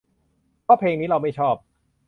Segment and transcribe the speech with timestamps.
[0.63, 1.55] เพราะเพลงนี้เราไม่ชอบ